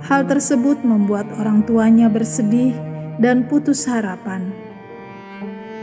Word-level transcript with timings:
Hal 0.06 0.26
tersebut 0.30 0.86
membuat 0.86 1.30
orang 1.34 1.66
tuanya 1.66 2.06
bersedih 2.10 2.78
dan 3.18 3.50
putus 3.50 3.90
harapan. 3.90 4.54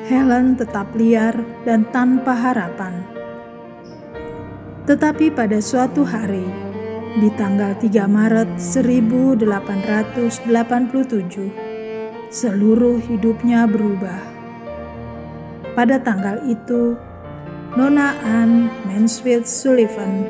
Helen 0.07 0.55
tetap 0.55 0.95
liar 0.95 1.35
dan 1.67 1.83
tanpa 1.91 2.35
harapan. 2.35 3.18
Tetapi 4.89 5.29
pada 5.29 5.61
suatu 5.61 6.01
hari, 6.01 6.49
di 7.21 7.29
tanggal 7.37 7.77
3 7.77 8.09
Maret 8.09 8.57
1887, 8.57 9.45
seluruh 12.33 12.97
hidupnya 12.97 13.69
berubah. 13.69 14.17
Pada 15.77 16.01
tanggal 16.01 16.41
itu, 16.49 16.97
Nona 17.77 18.17
Anne 18.25 18.73
Mansfield 18.89 19.45
Sullivan 19.45 20.25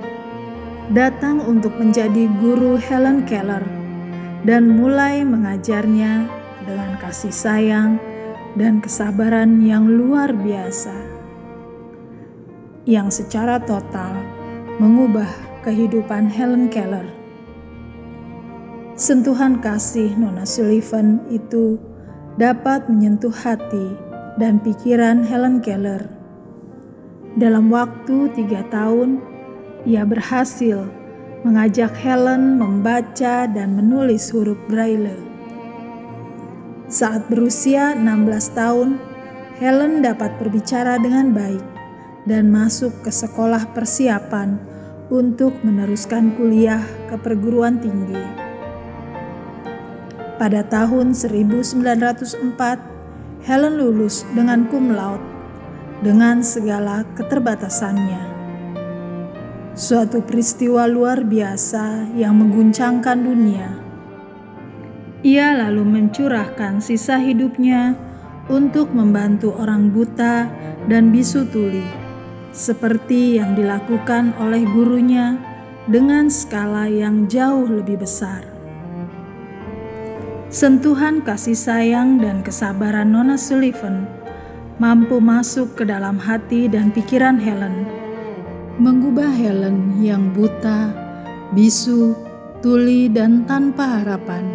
datang 0.91 1.39
untuk 1.39 1.79
menjadi 1.79 2.27
guru 2.43 2.75
Helen 2.75 3.23
Keller 3.23 3.63
dan 4.43 4.75
mulai 4.75 5.23
mengajarnya 5.23 6.27
dengan 6.67 6.99
kasih 6.99 7.31
sayang 7.31 7.95
dan 8.59 8.83
kesabaran 8.83 9.63
yang 9.63 9.87
luar 9.87 10.35
biasa, 10.35 10.99
yang 12.83 13.07
secara 13.07 13.55
total 13.63 14.38
mengubah 14.79 15.27
kehidupan 15.67 16.31
Helen 16.31 16.71
Keller. 16.71 17.03
Sentuhan 18.95 19.59
kasih 19.59 20.15
Nona 20.15 20.47
Sullivan 20.47 21.19
itu 21.27 21.75
dapat 22.39 22.87
menyentuh 22.87 23.31
hati 23.31 23.99
dan 24.39 24.63
pikiran 24.63 25.27
Helen 25.27 25.59
Keller. 25.59 26.07
Dalam 27.35 27.67
waktu 27.67 28.31
tiga 28.31 28.63
tahun, 28.71 29.19
ia 29.83 30.07
berhasil 30.07 30.87
mengajak 31.43 31.91
Helen 31.99 32.55
membaca 32.55 33.51
dan 33.51 33.75
menulis 33.75 34.31
huruf 34.31 34.59
Braille. 34.71 35.19
Saat 36.87 37.27
berusia 37.27 37.99
16 37.99 38.55
tahun, 38.55 38.95
Helen 39.59 39.99
dapat 39.99 40.39
berbicara 40.39 40.95
dengan 41.03 41.35
baik 41.35 41.63
dan 42.27 42.47
masuk 42.47 42.91
ke 43.03 43.11
sekolah 43.11 43.71
persiapan 43.75 44.59
untuk 45.09 45.57
meneruskan 45.65 46.37
kuliah 46.37 46.85
ke 47.09 47.17
perguruan 47.17 47.81
tinggi. 47.81 48.21
Pada 50.37 50.61
tahun 50.63 51.17
1904, 51.17 53.43
Helen 53.43 53.75
lulus 53.81 54.23
dengan 54.37 54.69
cum 54.69 54.93
laude 54.93 55.25
dengan 56.05 56.45
segala 56.45 57.03
keterbatasannya. 57.17 58.37
Suatu 59.75 60.23
peristiwa 60.23 60.87
luar 60.87 61.25
biasa 61.25 62.15
yang 62.15 62.39
mengguncangkan 62.39 63.19
dunia. 63.19 63.69
Ia 65.25 65.51
lalu 65.55 65.83
mencurahkan 65.83 66.79
sisa 66.79 67.19
hidupnya 67.19 67.97
untuk 68.47 68.95
membantu 68.95 69.51
orang 69.59 69.91
buta 69.91 70.47
dan 70.87 71.11
bisu 71.11 71.43
tuli 71.51 71.98
seperti 72.51 73.37
yang 73.37 73.53
dilakukan 73.53 74.33
oleh 74.41 74.65
gurunya 74.65 75.37
dengan 75.89 76.29
skala 76.29 76.85
yang 76.85 77.25
jauh 77.25 77.65
lebih 77.65 78.01
besar. 78.01 78.45
Sentuhan 80.49 81.21
kasih 81.21 81.53
sayang 81.53 82.17
dan 82.17 82.41
kesabaran 82.41 83.13
Nona 83.13 83.37
Sullivan 83.37 84.09
mampu 84.81 85.21
masuk 85.21 85.77
ke 85.77 85.83
dalam 85.85 86.17
hati 86.17 86.65
dan 86.65 86.89
pikiran 86.89 87.37
Helen, 87.37 87.85
mengubah 88.81 89.29
Helen 89.29 90.01
yang 90.01 90.33
buta, 90.33 90.89
bisu, 91.53 92.17
tuli, 92.65 93.11
dan 93.11 93.45
tanpa 93.45 94.01
harapan 94.01 94.45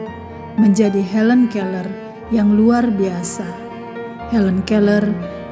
menjadi 0.58 0.98
Helen 0.98 1.46
Keller 1.46 1.86
yang 2.34 2.58
luar 2.58 2.90
biasa. 2.90 3.46
Helen 4.34 4.66
Keller 4.66 5.04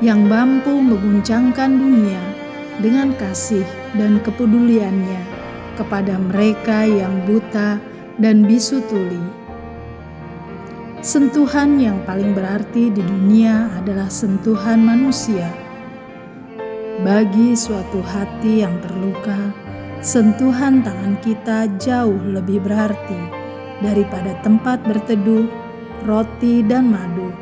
yang 0.02 0.26
mampu 0.26 0.74
mengguncangkan 0.74 1.70
dunia 1.78 2.31
dengan 2.80 3.12
kasih 3.18 3.66
dan 3.98 4.22
kepeduliannya 4.22 5.22
kepada 5.76 6.16
mereka 6.16 6.86
yang 6.86 7.24
buta 7.28 7.76
dan 8.16 8.44
bisu 8.46 8.80
tuli. 8.88 9.42
Sentuhan 11.02 11.82
yang 11.82 11.98
paling 12.06 12.30
berarti 12.30 12.86
di 12.94 13.02
dunia 13.02 13.74
adalah 13.74 14.06
sentuhan 14.06 14.78
manusia. 14.78 15.50
Bagi 17.02 17.58
suatu 17.58 17.98
hati 17.98 18.62
yang 18.62 18.78
terluka, 18.78 19.50
sentuhan 19.98 20.78
tangan 20.86 21.18
kita 21.18 21.66
jauh 21.82 22.22
lebih 22.30 22.62
berarti 22.62 23.18
daripada 23.82 24.38
tempat 24.46 24.78
berteduh, 24.86 25.50
roti, 26.06 26.62
dan 26.62 26.94
madu. 26.94 27.34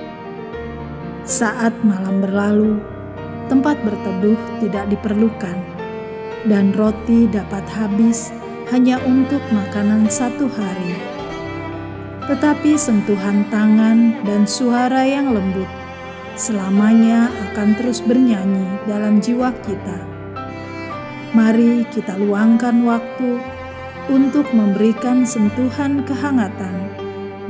Saat 1.28 1.76
malam 1.84 2.24
berlalu, 2.24 2.80
tempat 3.50 3.82
berteduh 3.82 4.38
tidak 4.62 4.86
diperlukan, 4.86 5.58
dan 6.46 6.70
roti 6.78 7.26
dapat 7.26 7.66
habis 7.74 8.30
hanya 8.70 9.02
untuk 9.02 9.42
makanan 9.50 10.06
satu 10.06 10.46
hari. 10.46 10.94
Tetapi 12.30 12.78
sentuhan 12.78 13.42
tangan 13.50 14.22
dan 14.22 14.46
suara 14.46 15.02
yang 15.02 15.34
lembut 15.34 15.66
selamanya 16.38 17.28
akan 17.50 17.74
terus 17.74 17.98
bernyanyi 18.00 18.86
dalam 18.86 19.18
jiwa 19.18 19.50
kita. 19.66 19.98
Mari 21.34 21.84
kita 21.90 22.14
luangkan 22.16 22.86
waktu 22.86 23.42
untuk 24.10 24.46
memberikan 24.54 25.22
sentuhan 25.26 26.06
kehangatan 26.06 26.90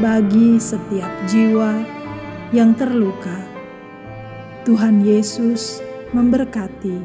bagi 0.00 0.56
setiap 0.56 1.12
jiwa 1.28 1.80
yang 2.50 2.72
terluka. 2.72 3.36
Tuhan 4.64 5.00
Yesus 5.00 5.80
memberkati. 6.10 6.98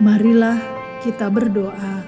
Marilah 0.00 0.56
kita 1.04 1.28
berdoa. 1.28 2.04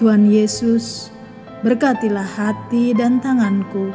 Tuhan 0.00 0.26
Yesus, 0.26 1.12
berkatilah 1.60 2.26
hati 2.26 2.96
dan 2.96 3.20
tanganku, 3.20 3.92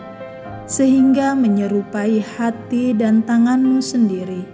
sehingga 0.70 1.34
menyerupai 1.34 2.22
hati 2.22 2.94
dan 2.94 3.26
tanganmu 3.26 3.82
sendiri, 3.82 4.46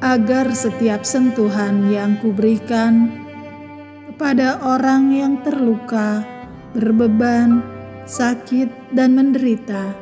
agar 0.00 0.50
setiap 0.50 1.04
sentuhan 1.06 1.92
yang 1.92 2.18
kuberikan 2.18 3.12
kepada 4.12 4.58
orang 4.64 5.14
yang 5.14 5.34
terluka, 5.46 6.24
berbeban, 6.74 7.62
sakit, 8.08 8.68
dan 8.96 9.14
menderita 9.14 9.94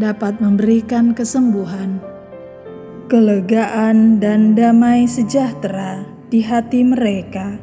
dapat 0.00 0.40
memberikan 0.42 1.14
kesembuhan 1.14 2.13
kelegaan 3.14 4.18
dan 4.18 4.58
damai 4.58 5.06
sejahtera 5.06 6.02
di 6.34 6.42
hati 6.42 6.82
mereka. 6.82 7.62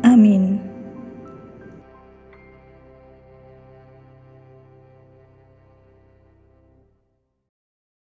Amin. 0.00 0.49